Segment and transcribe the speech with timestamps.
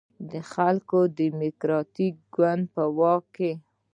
[0.31, 3.51] د خلکو دیموکراتیک ګوند په واک کې.